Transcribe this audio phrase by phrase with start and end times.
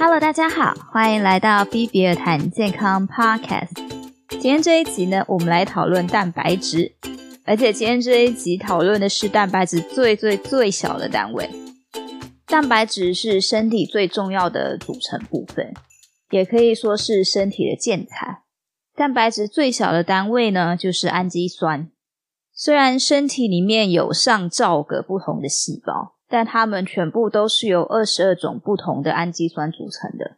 [0.00, 3.74] Hello，大家好，欢迎来到 B 比尔谈健康 Podcast。
[4.28, 6.94] 今天这一集呢，我们来讨论蛋白质，
[7.44, 11.50] 而且今天这一集讨论的是蛋白质最最最小的单位。
[12.46, 15.74] 蛋白质是身体最重要的组成部分，
[16.30, 18.44] 也可以说是身体的建材。
[18.94, 21.90] 蛋白质最小的单位呢，就是氨基酸。
[22.54, 26.17] 虽然身体里面有上兆个不同的细胞。
[26.28, 30.36] 但它们全部都是由二十二种不同的氨基酸组成的。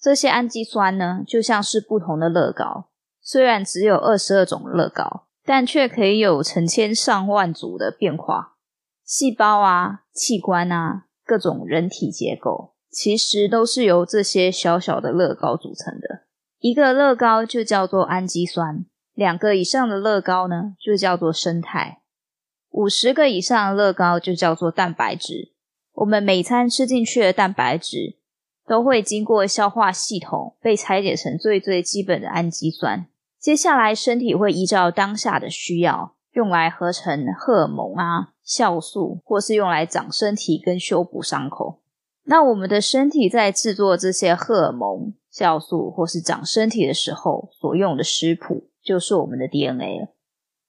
[0.00, 2.88] 这些氨基酸呢，就像是不同的乐高，
[3.20, 8.54] 虽然只有二十二种乐高，但却可以有成千上万组的变化。
[9.04, 16.24] 细胞啊、器官啊、各种人体结构，其实都是由这些小小的乐高组成的。
[16.58, 22.00] 一个乐高就叫做氨基酸，两个以上的乐高呢，就叫做生态。
[22.76, 25.52] 五十个以上的乐高就叫做蛋白质。
[25.94, 28.16] 我们每餐吃进去的蛋白质
[28.66, 33.06] 都会经过消化系统被拆解成最最基本的氨基酸。
[33.40, 41.80] 接下来，身体会依照当下的需要，用来合成荷尔蒙啊、酵素，或是用来长身体跟修补伤口。
[42.24, 50.08] 那我们的身体在制作这些荷尔蒙、酵素或是长身体的时候所用的食谱，就是我们的 DNA 了。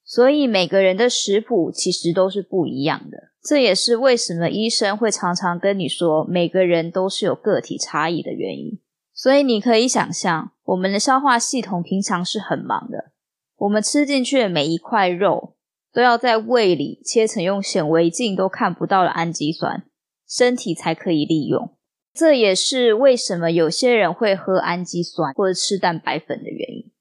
[0.09, 8.79] 所以每个人的食谱其实都是不一样的，这也是为什么医生会常常跟你说每个人都是有个体差异的原因。
[9.13, 13.11] 所以你可以想象，我们的消化系统平常是很忙的，
[13.57, 15.55] 我们吃进去的每一块肉
[15.91, 19.83] 都要在胃里切成用显微镜都看不到的氨基酸，
[20.25, 21.75] 身体才可以利用。
[22.13, 26.91] 这也是为什么有些人会喝氨基酸或者吃蛋白粉的原因。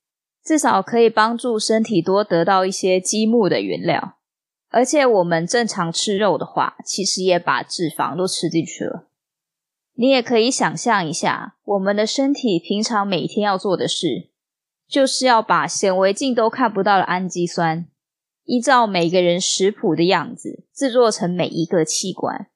[0.47, 4.19] 至少可以帮助身体多得到一些积木的原料，
[4.71, 9.09] 而且我们正常吃肉的话，其实也把脂肪都吃进去了。
[9.95, 14.31] 你也可以想象一下，我们的身体平常每天要做的事，
[14.87, 17.89] 就是要把显微镜都看不到的氨基酸，
[18.45, 22.47] 依照每个人食谱的样子制作成每一个器官，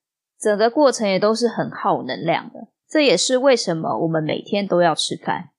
[0.40, 2.68] 整个过程也都是很耗能量的。
[2.88, 5.50] 这也是为什么我们每天都要吃饭。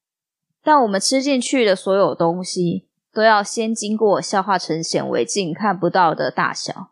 [0.64, 6.92] 但我们吃进去的所有东西，都要先经过消化成显微镜看不到的大小，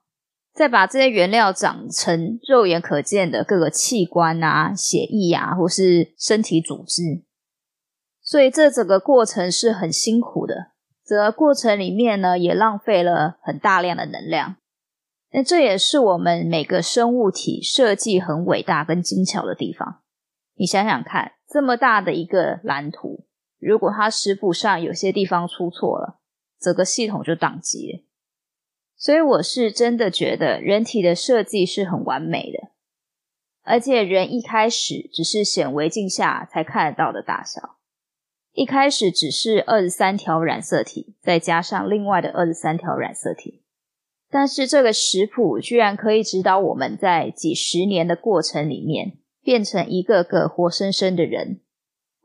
[0.53, 7.23] 再把这些原料长成肉眼可见的各个器官啊、血液啊，或是身体组织。
[8.21, 10.71] 所以这整个过程是很辛苦的，
[11.05, 14.55] 整个过程里面呢，也浪费了很大量的能量。
[15.31, 20.01] 那这也是我们每个生物体设计很伟大跟精巧的地方。
[20.55, 23.25] 你想想看，这么大的一个蓝图。
[23.59, 26.19] 如果它食谱上有些地方出错了，
[26.59, 28.03] 整个系统就宕机了。
[28.95, 32.71] 所以我是真的觉得人体的设计是很完美的，
[33.63, 37.77] 而且人一开始只是显微镜下才看得到的大小，
[38.51, 43.63] 一开始只是二十三条染色体，再加上另外的二十三条染色体，
[44.29, 51.61] 但是这个食谱居然可以指导我们在几十年的过程里面变成一个个活生生的人。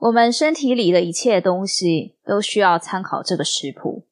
[0.05, 4.05] 我们身体里的一切东西都需要参考这个食谱，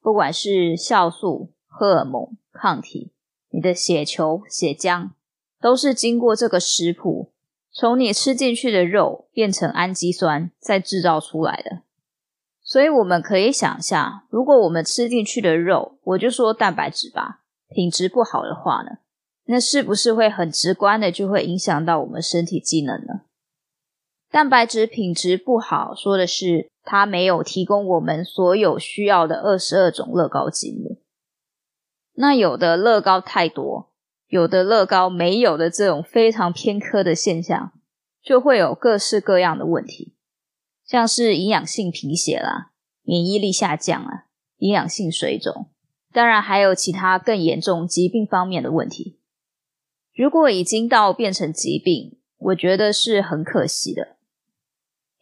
[0.00, 3.10] 不管是酵素、荷尔蒙、抗体，
[3.50, 5.10] 你的血球、血浆，
[5.60, 7.32] 都是经过这个食谱，
[7.72, 11.80] 从你吃进去的肉变成氨基酸再制造出来的。
[12.62, 18.98] 所以我们可以想象，如果我们吃进去的肉，我就说蛋白质吧，品质不好的话呢，
[19.46, 23.22] 那是不是会很直观的就会影响到我们身体机能呢？
[24.32, 31.02] 蛋白质品质不好，说的是它没有提供我们所有需要的二十二种乐高积木。
[32.14, 33.92] 那有的乐高太多，
[34.28, 37.72] 有的乐高没有的这种非常偏科的现象，
[38.22, 40.14] 就会有各式各样的问题，
[40.86, 42.70] 像是营养性贫血啦、
[43.02, 44.24] 免疫力下降啊、
[44.56, 45.68] 营养性水肿，
[46.10, 49.18] 当然还有其他更严重疾病方面的问题。
[50.14, 54.16] 如果已经到变成疾病，我觉得是很可惜的。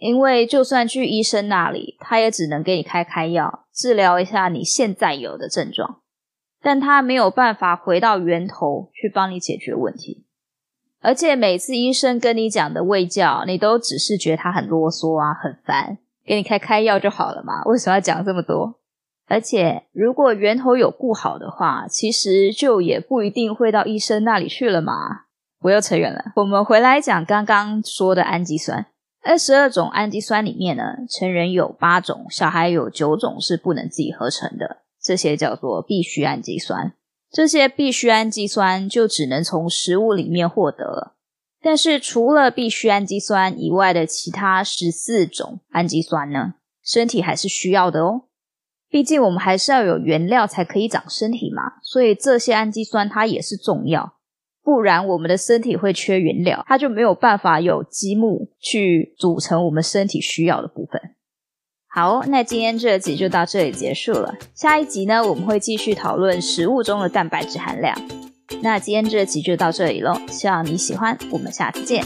[0.00, 6.00] 因为就算去医生那里，他也只能给你开开药，治疗一下你现在有的症状，
[6.62, 10.25] 但他没有办法回到源头去帮你解决问题。
[11.02, 18.76] 而且每次医生跟你讲的胃教，你都只是觉得他很啰嗦啊，很烦，给你开开药就好了嘛，为什么要讲这么多？
[19.29, 24.94] 而且如果源头有顾好的话，其实就也不一定会到医生那里去了嘛。
[25.61, 28.87] 我又扯远了，我们回来讲刚刚说的氨基酸。
[29.22, 36.94] 二十二种氨基酸里面呢，成人有八种，小孩有九种是不能自己合成的，这些叫做必需氨基酸。
[37.31, 41.17] 这些必需氨基酸就只能从食物里面获得了，
[41.62, 48.23] 但是除了必需氨基酸以外的其他十四种氨基酸呢，身体还是需要的哦。
[48.88, 54.14] 毕竟我们还是要有原料才可以长身体嘛，所以这些氨基酸它也是重要。
[54.62, 61.00] 不然我们的身体会缺原料，它就没有办法有积木去组成我们身体需要的部分。
[61.88, 64.34] 好，那今天这集就到这里结束了。
[64.54, 67.96] 下一集呢，我们会继续讨论食物中的蛋白质含量。
[68.62, 72.04] 那今天这集就到这里喽，希望你喜欢，我们下次见。